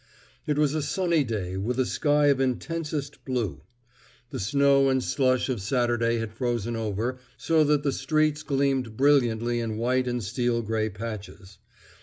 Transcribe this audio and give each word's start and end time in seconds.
It 0.47 0.57
was 0.57 0.73
a 0.73 0.81
sunny 0.81 1.23
day 1.23 1.57
with 1.57 1.79
a 1.79 1.85
sky 1.85 2.29
of 2.29 2.41
intensest 2.41 3.23
blue. 3.23 3.61
The 4.31 4.39
snow 4.39 4.89
and 4.89 5.03
slush 5.03 5.47
of 5.47 5.61
Saturday 5.61 6.17
had 6.17 6.33
frozen 6.33 6.75
over, 6.75 7.19
so 7.37 7.63
that 7.65 7.83
the 7.83 7.91
streets 7.91 8.41
gleamed 8.41 8.97
brilliantly 8.97 9.59
in 9.59 9.77
white 9.77 10.07
and 10.07 10.23
steel 10.23 10.63
gray 10.63 10.89
patches. 10.89 11.59